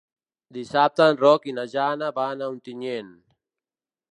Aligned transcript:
Dissabte 0.55 1.05
en 1.11 1.19
Roc 1.19 1.45
i 1.51 1.53
na 1.57 1.65
Jana 1.75 2.09
van 2.17 2.41
a 2.47 2.51
Ontinyent. 2.55 3.13